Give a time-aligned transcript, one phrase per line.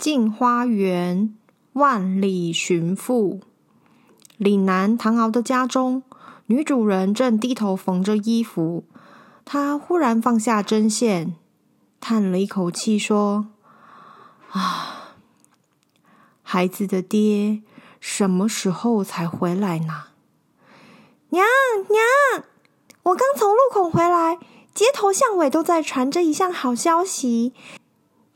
[0.00, 1.36] 镜花缘，
[1.74, 3.40] 万里寻父。
[4.38, 6.02] 岭南唐敖的家中，
[6.46, 8.84] 女主人正低头缝着衣服。
[9.44, 11.34] 她忽然放下针线，
[12.00, 13.48] 叹了一口气，说
[14.52, 15.16] ：“啊，
[16.42, 17.60] 孩子的爹
[18.00, 20.04] 什么时候才回来呢？”
[21.28, 21.44] 娘
[21.90, 22.44] 娘，
[23.02, 24.38] 我刚从路口回来，
[24.72, 27.52] 街头巷尾都在传着一项好消息。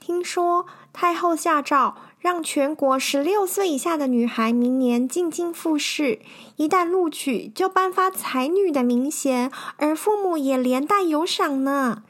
[0.07, 6.21] 听说太后下诏，让全国十六岁以下的女孩明年进京复试，
[6.57, 12.03] 一旦录取，就颁发才女的名衔，而父母也连带有赏呢。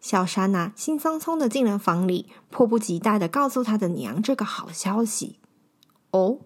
[0.00, 5.38] 小山呐、啊，兴冲冲的进了房里，迫不及待的告诉他的娘这个好消息。
[6.12, 6.38] 哦。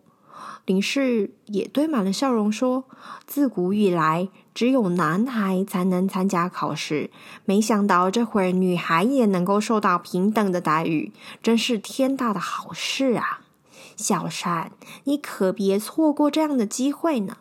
[0.69, 2.85] 林氏也堆满了笑容，说
[3.27, 7.11] ：“自古以来，只有男孩才能参加考试，
[7.47, 11.11] 没想到这会儿女孩也能够受到平等的待遇，
[11.43, 13.41] 真是天大的好事啊！
[13.97, 14.71] 小山，
[15.05, 17.39] 你可别错过这样的机会呢。”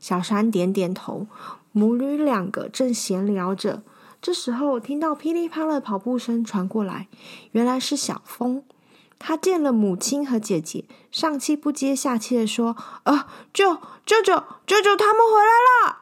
[0.00, 1.26] 小山点点头，
[1.72, 3.82] 母女两个正闲聊着，
[4.22, 7.08] 这时候听到噼里啪啦的跑步声传过来，
[7.52, 8.62] 原来是小峰。
[9.22, 13.74] 他见了母亲和姐姐，上气不接下气地说：“啊，舅
[14.06, 15.98] 舅舅舅舅他们回来了！”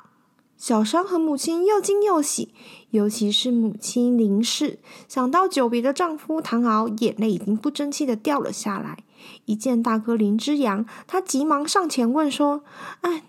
[0.56, 2.54] 小山和母亲又惊又喜，
[2.90, 9.04] 尤其是母亲林氏，想到久别的丈夫唐敖，眼泪已经不争气的掉了下来。
[9.46, 12.62] 一见大哥林之阳，他急忙上前问说
[13.02, 13.24] ：“哎，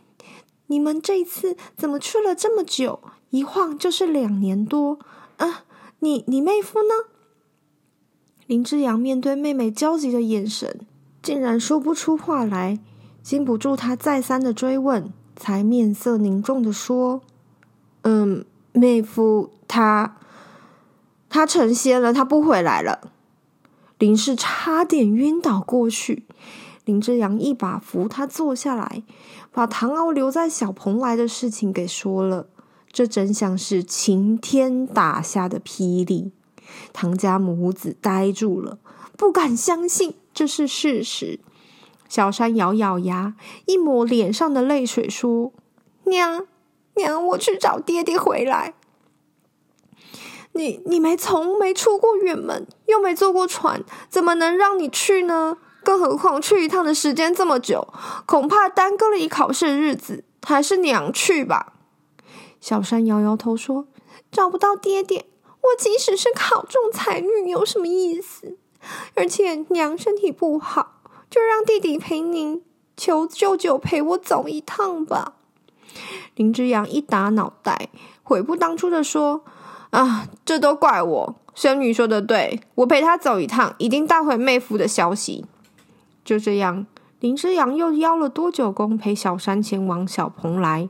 [0.67, 2.99] 你们这次怎么去了这么久？
[3.31, 4.99] 一晃就是两年多。
[5.37, 5.63] 啊，
[5.99, 6.89] 你你妹夫呢？”
[8.49, 10.79] 林之阳面对妹妹焦急的眼神，
[11.21, 12.79] 竟然说不出话来。
[13.21, 17.21] 经不住他再三的追问，才面色凝重的说
[18.01, 20.17] ：“嗯，妹夫他
[21.29, 23.11] 他成仙了，他不回来了。”
[23.99, 26.25] 林氏差点晕倒过去。
[26.85, 29.03] 林之阳一把扶他坐下来，
[29.51, 32.47] 把唐敖留在小蓬莱的事情给说了。
[32.91, 36.31] 这真像是晴天打下的霹雳。
[36.93, 38.79] 唐家母子呆住了，
[39.17, 41.39] 不敢相信这是事实。
[42.07, 43.35] 小山咬咬牙，
[43.65, 45.51] 一抹脸上的泪水，说
[46.05, 46.47] ：“娘，
[46.95, 48.73] 娘，我去找爹爹回来。
[50.53, 55.57] 你你没从没出过远门，又没坐过船，怎么能让你去呢？
[55.83, 57.87] 更何况去一趟的时间这么久，
[58.25, 60.23] 恐怕耽搁了一考试的日子。
[60.41, 61.73] 还是娘去吧。”
[62.59, 63.87] 小山摇摇头说
[64.31, 65.27] ：“找不到爹爹。”
[65.61, 68.57] 我即使是考中才女，有什么意思？
[69.15, 72.63] 而且娘身体不好，就让弟弟陪您，
[72.95, 75.33] 求舅舅陪我走一趟吧。
[76.35, 77.89] 林之阳一打脑袋，
[78.23, 79.43] 悔不当初的说
[79.91, 85.45] ：“啊，这都怪我，孙女说的对，我陪她走一趟，一定带回妹夫的消息。”
[86.23, 86.87] 就这样，
[87.19, 90.87] 林之阳又邀了多久公陪小山前往小蓬莱。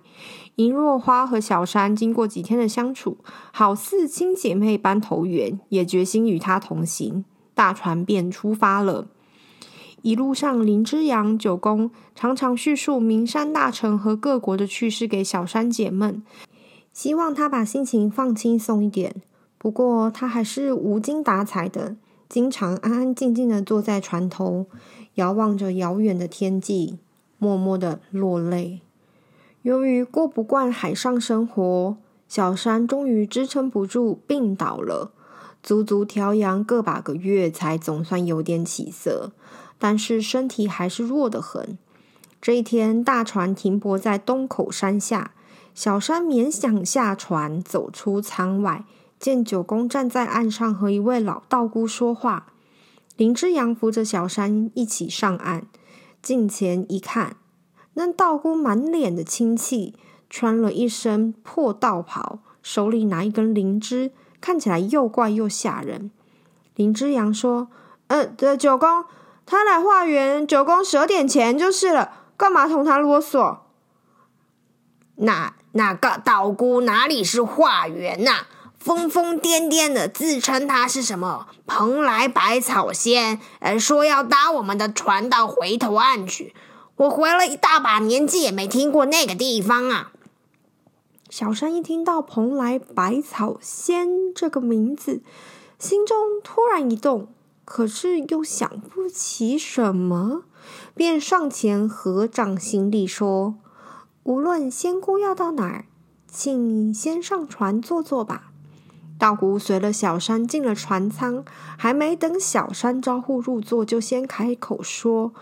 [0.59, 3.19] 林若花和小山经过几天的相处，
[3.53, 7.23] 好似亲姐妹般投缘，也决心与他同行。
[7.53, 9.07] 大船便出发了。
[10.01, 16.21] 一路上，林之阳、九公常常叙述名山大城和各国的趣事给小山解闷，
[16.91, 19.15] 希望他把心情放轻松一点。
[19.57, 21.95] 不过，他还是无精打采的，
[22.27, 24.65] 经常安安静静的坐在船头，
[25.13, 26.99] 遥望着遥远的天际，
[27.37, 28.81] 默默的落泪。
[29.63, 31.97] 由于过不惯海上生活，
[32.27, 35.11] 小山终于支撑不住病倒了，
[35.61, 39.33] 足足调养个把个月，才总算有点起色。
[39.77, 41.77] 但是身体还是弱得很。
[42.41, 45.33] 这一天，大船停泊在东口山下，
[45.75, 48.85] 小山勉强下船，走出舱外，
[49.19, 52.53] 见九公站在岸上和一位老道姑说话。
[53.17, 55.67] 林之阳扶着小山一起上岸，
[56.21, 57.35] 近前一看。
[57.99, 59.93] 那道姑满脸的清气，
[60.29, 66.09] 穿了一身破道袍，手里拿一根灵芝，看起来又怪又吓人。
[66.75, 67.67] 林之阳说
[68.07, 69.03] ：“呃，这九公
[69.45, 73.57] 他来化缘，九公舍点钱就是了，干嘛同他啰嗦？”
[75.21, 78.45] 那那个道姑哪里是化缘呐、
[78.79, 86.55] 疯疯癫癫的自称他是什么蓬莱百草仙，呃，说要搭我们的船到回头岸去。
[86.99, 90.11] 我活了一大把年纪，也没听过那个地方啊。
[91.29, 95.21] 小山一听到“蓬莱百草仙”这个名字，
[95.77, 97.29] 心中突然一动，
[97.63, 100.43] 可是又想不起什么，
[100.93, 103.55] 便上前合掌行礼说
[104.23, 105.85] ：“无论仙姑要到哪儿，
[106.29, 108.51] 请先上船坐坐吧。”
[109.17, 111.45] 道姑随了小山进了船舱，
[111.77, 115.33] 还没等小山招呼入座，就先开口说：“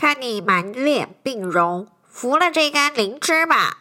[0.00, 3.76] 看你满脸病容，服了这干灵芝吧。”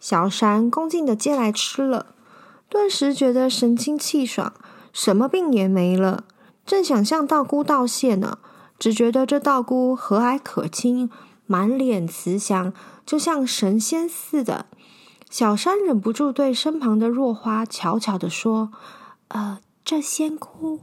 [0.00, 2.16] 小山恭敬地接来吃了，
[2.68, 4.52] 顿时觉得神清气爽，
[4.92, 6.24] 什么病也没了。
[6.66, 8.38] 正想向道姑道谢呢，
[8.76, 11.08] 只觉得这道姑和蔼可亲，
[11.46, 12.72] 满脸慈祥，
[13.06, 14.66] 就像神仙似的。
[15.30, 18.72] 小山忍不住对身旁的若花悄悄地说
[19.28, 20.80] ：“呃，这仙姑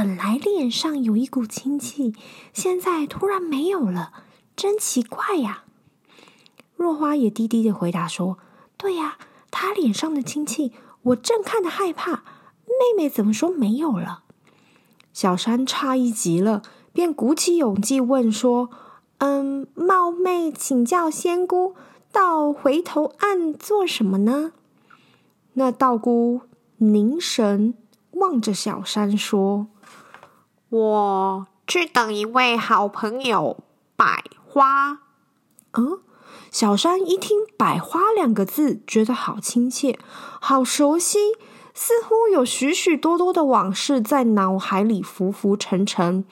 [0.00, 2.14] 本来脸上有一股清气，
[2.54, 4.24] 现在突然没有了，
[4.56, 5.64] 真奇怪呀。”
[6.74, 8.38] 若花也低低的回答说。
[8.78, 9.18] 对呀，
[9.50, 12.24] 他脸上的亲戚，我正看得害怕。
[12.64, 14.22] 妹妹怎么说没有了？
[15.12, 16.62] 小山诧异极了，
[16.94, 18.70] 便鼓起勇气问说
[19.18, 21.74] ：“嗯，冒昧请教仙姑，
[22.10, 24.52] 到回头岸做什么呢？”
[25.52, 26.40] 那道姑
[26.78, 27.74] 凝神
[28.12, 29.66] 望着小山说
[30.70, 33.58] ：“我去等一位好朋友
[33.94, 35.00] 百花。”
[35.76, 36.00] 嗯。
[36.50, 39.96] 小山一听“百花”两个字，觉得好亲切，
[40.40, 41.18] 好熟悉，
[41.74, 46.24] 似乎有许许多多的往事在脑海里浮浮沉沉，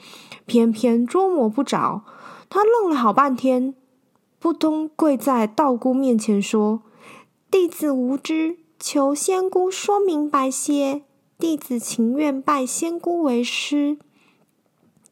[0.45, 2.03] 偏偏捉摸不着。
[2.49, 3.73] 他愣了好半天，
[4.39, 6.81] 扑通跪在道姑面前说
[7.49, 11.03] ：“弟子无知，求仙姑说明白些。
[11.37, 13.97] 弟子情愿拜仙姑为师。”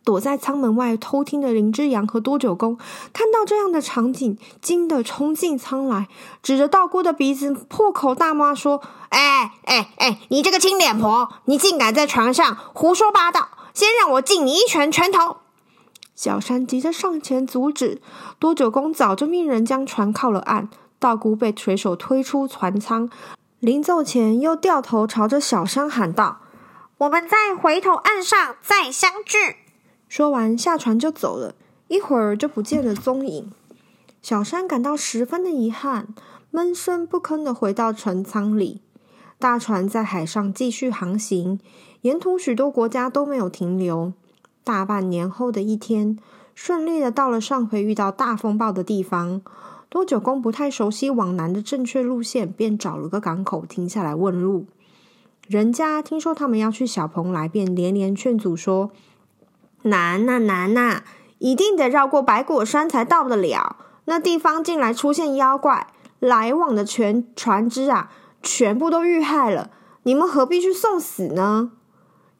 [0.07, 2.77] 躲在舱门外偷听的林之阳和多九公
[3.11, 6.07] 看到这样的场景，惊得冲进舱来，
[6.41, 8.81] 指着道姑的鼻子破口大骂说
[9.11, 13.49] ：“哎哎哎，你这个青脸婆，你竟敢在船上胡说八道！
[13.73, 15.39] 先让我敬你一拳拳头！”
[16.15, 18.01] 小山急着上前阻止，
[18.39, 20.69] 多九公早就命人将船靠了岸，
[20.99, 23.09] 道姑被水手推出船舱，
[23.59, 26.37] 临走前又掉头朝着小山喊道
[26.99, 29.57] ：“我们在回头岸上再相聚。”
[30.07, 31.55] 说完，下船就走了，
[31.87, 33.51] 一会儿就不见了踪影。
[34.21, 36.07] 小山感到十分的遗憾，
[36.51, 38.81] 闷声不吭的回到船舱里。
[39.39, 41.59] 大船在海上继续航行，
[42.01, 44.13] 沿途许多国家都没有停留。
[44.63, 46.17] 大半年后的一天，
[46.55, 49.41] 顺利的到了上回遇到大风暴的地方。
[49.89, 54.65] 多九公不太熟悉往南的正确路线，便找了个港口停下来问路。
[55.47, 58.91] 人家听说他们要去小蓬莱，便连连劝阻说。
[59.89, 61.03] 难呐难呐，
[61.39, 63.77] 一定得绕过白果山才到得了。
[64.05, 65.87] 那地方竟然出现妖怪，
[66.19, 68.09] 来往的全船只啊，
[68.41, 69.69] 全部都遇害了。
[70.03, 71.71] 你们何必去送死呢？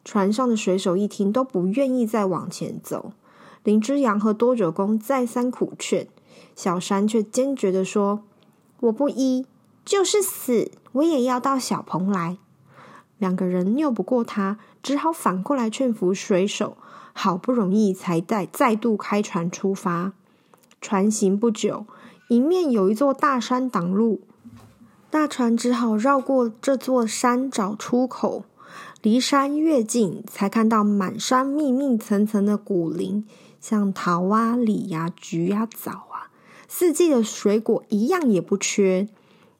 [0.04, 3.12] 船上的水手一听，都不愿意再往前走。
[3.62, 6.08] 林之阳和多九公再三苦劝，
[6.56, 8.22] 小山却坚决地说
[8.80, 9.44] ：“我不依，
[9.84, 12.38] 就是死，我也要到小蓬莱。”
[13.18, 16.78] 两个人拗不过他，只好反过来劝服水手。
[17.20, 20.12] 好不容易才再再度开船出发，
[20.80, 21.84] 船行不久，
[22.28, 24.20] 迎面有一座大山挡路，
[25.10, 28.44] 大船只好绕过这座山找出口。
[29.02, 33.26] 离山越近，才看到满山密密层层的古林，
[33.60, 36.30] 像桃啊、李呀、橘呀、枣啊，
[36.68, 39.08] 四季的水果一样也不缺，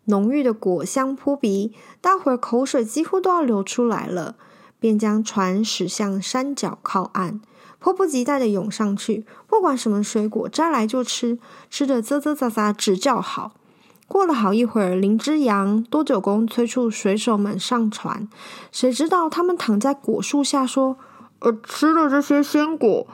[0.04, 4.37] 浓郁的果香扑鼻，大伙儿口水几乎都要流出来了。
[4.80, 7.40] 便将船驶向山脚靠岸，
[7.78, 9.25] 迫不及待地涌上去。
[9.47, 13.52] 不管什么水果，摘来就吃，吃的啧啧喳喳直叫好。
[14.06, 18.26] 过了好一会儿，林之阳、多九公催促水手们上船，
[18.73, 20.97] 谁知道他们躺在果树下说
[21.40, 23.06] ：“呃，吃了这些鲜果，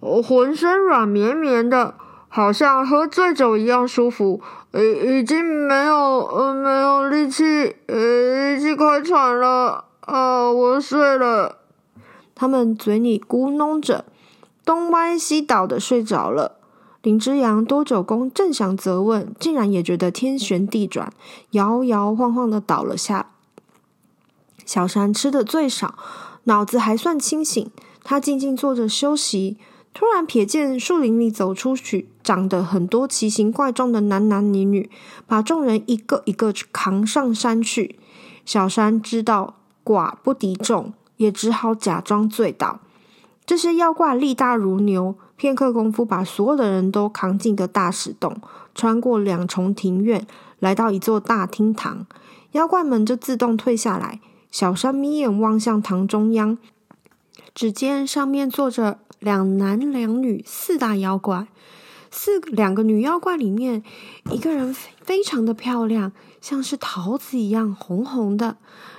[0.00, 1.94] 我浑身软绵绵的，
[2.28, 4.42] 好像喝醉酒一样舒服。
[4.72, 10.50] 呃，已经没有呃没有力气，呃，一起开船了。”啊！
[10.50, 11.58] 我睡了。
[12.34, 14.04] 他们嘴里咕哝着，
[14.64, 16.58] 东歪西倒的睡着了。
[17.02, 21.12] 林之阳、多久公正想责问，竟然也觉得天旋地转，
[21.50, 23.30] 摇摇晃晃的倒了下。
[24.64, 25.96] 小山吃的最少，
[26.44, 27.70] 脑子还算清醒。
[28.04, 29.58] 他静静坐着休息，
[29.92, 34.90] 突然瞥见树林里走出去长得很多奇形怪状的男男女女，
[35.26, 37.98] 把众人一个一个扛上山去。
[38.44, 42.80] 小山知道寡不敌众，也只好假装醉倒。
[43.44, 48.40] 这些妖怪力大如牛，片刻功夫把所有的人都扛进个大石洞，
[48.74, 50.26] 穿过两重庭院，
[50.60, 52.06] 来到一座大厅堂。
[52.52, 54.20] 妖怪们就自动退下来。
[54.50, 56.58] 小山眯眼望向堂中央，
[57.54, 61.48] 只见上面坐着两男两女四大妖怪。
[62.14, 63.82] 四两个女妖怪里面，
[64.30, 68.56] 一个人非常的漂亮，像是桃子一样红红的；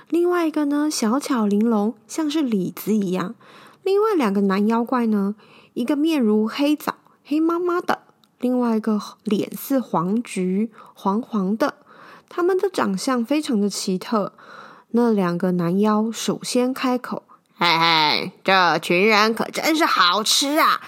[0.08, 3.36] 另外一个呢，小巧玲珑，像是李子一样。
[3.84, 5.36] 另外两个男妖怪呢，
[5.74, 8.00] 一个面如黑枣，黑麻麻的；
[8.40, 11.76] 另外一个脸似黄菊，黄黄的。
[12.28, 14.32] 他们的长相非常的奇特。
[14.90, 17.22] 那两个男妖首先开口
[17.56, 20.80] ：“嘿嘿，这群人可真是好吃啊！”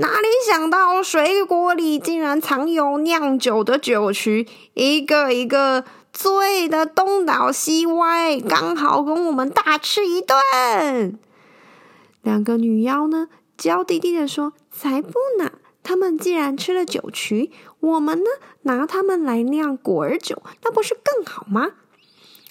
[0.00, 11.18] 哪里想到水果里竟然藏有酿酒的酒曲，一个一个醉的东倒西歪，刚好供我们大吃一顿。
[12.22, 13.26] 两个女妖呢，
[13.56, 15.50] 娇滴滴地说：“才不呢！
[15.82, 17.50] 他们既然吃了酒曲，
[17.80, 18.30] 我们呢，
[18.62, 21.72] 拿他们来酿果儿酒，那不是更好吗？”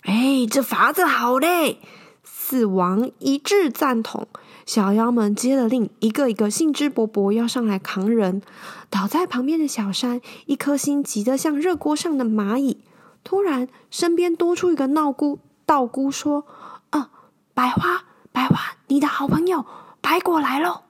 [0.04, 1.80] 哎，这法子好嘞！
[2.26, 4.28] 死亡一致赞同。
[4.68, 8.42] 小妖们接了令，一个一个兴致勃勃要上来扛人。
[8.90, 12.84] 倒在旁边的小山，一颗心急得像热锅上的蚂蚁。
[13.24, 16.46] 突然，身边多出一个闹姑道姑，说
[16.92, 17.12] ：“啊，
[17.54, 19.66] 百花，百花，你的好朋友
[20.02, 20.82] 白果来喽！”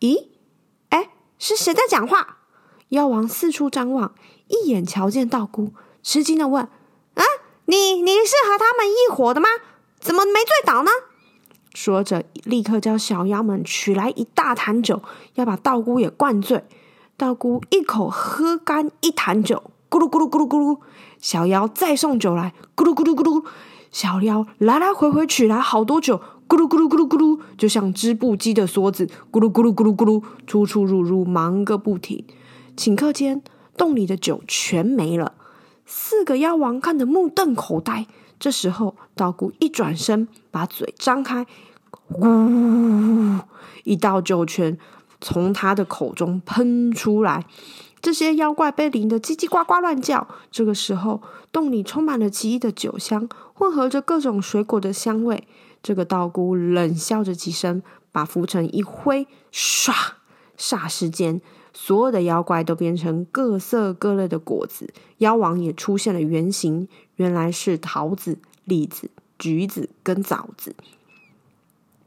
[0.00, 0.28] 咦，
[0.88, 2.38] 哎，是谁在讲话？
[2.88, 4.14] 妖王四处张望，
[4.48, 6.64] 一眼瞧见道姑，吃惊的问
[7.16, 7.22] ：“啊，
[7.66, 9.50] 你你是和他们一伙的吗？
[10.00, 10.90] 怎么没醉倒呢？”
[11.74, 15.02] 说着，立刻叫小妖们取来一大坛酒，
[15.34, 16.64] 要把道姑也灌醉。
[17.16, 20.78] 道姑一口喝干一坛酒，咕噜咕噜咕噜咕噜。
[21.20, 23.44] 小妖再送酒来，咕噜咕噜咕噜。
[23.90, 32.24] 小妖来来回回取来好多酒，咕噜咕噜咕噜咕噜，就像织布机的梭子，咕噜咕噜咕噜咕噜，出出入入忙个不停。
[32.76, 33.42] 顷刻间，
[33.76, 35.34] 洞里的酒全没了。
[35.84, 38.06] 四个妖王看得目瞪口呆。
[38.42, 41.46] 这时候，道姑一转身，把嘴张开，
[42.08, 43.38] 呜，
[43.84, 44.76] 一道酒泉
[45.20, 47.46] 从他的口中喷出来。
[48.00, 50.26] 这些妖怪被淋得叽叽呱呱乱叫。
[50.50, 51.22] 这个时候，
[51.52, 55.46] 洞里充满了奇异的酒香，混合着各种水果的香味。
[55.80, 57.80] 这个道姑冷笑着几声，
[58.10, 59.92] 把拂尘一挥，唰，
[60.58, 61.40] 霎时间，
[61.72, 66.88] 所有的妖怪都变成各色各类的果子，妖王也出现了原形。
[67.16, 70.74] 原来是桃子、栗子、橘子跟枣子。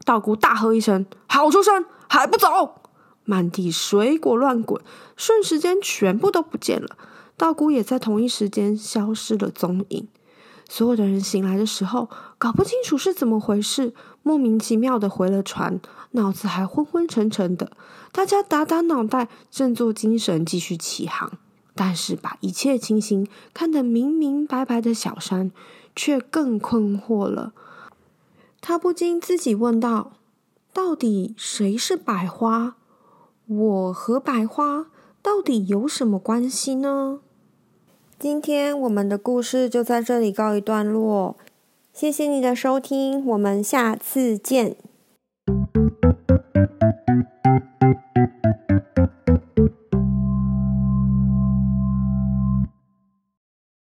[0.04, 2.82] 道姑大喝一声：“好出声，还不走！”
[3.24, 4.80] 满地水果乱滚，
[5.16, 6.96] 瞬时间全部都不见了。
[7.36, 10.06] 道姑也在同一时间消失了踪影。
[10.68, 12.08] 所有的人醒来的时候，
[12.38, 15.80] 搞不清楚是怎么回事，莫名其妙的回了船，
[16.12, 17.72] 脑子还昏昏沉沉的。
[18.12, 21.38] 大家打打脑袋，振作精神，继续起航。
[21.76, 25.52] 但是，把一切情形看得明明白白的小山，
[25.94, 27.52] 却更困惑了。
[28.62, 30.12] 他不禁自己问道
[30.72, 32.76] ：“到底谁是百花？
[33.46, 34.86] 我和百花
[35.22, 37.20] 到底有什么关系呢？”
[38.18, 41.36] 今天我们的故事就在这里告一段落。
[41.92, 44.76] 谢谢你的收听，我们下次见。